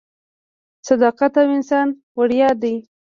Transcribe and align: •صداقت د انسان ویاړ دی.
•صداقت 0.87 1.31
د 1.35 1.39
انسان 1.55 1.87
ویاړ 2.17 2.53
دی. 2.63 2.75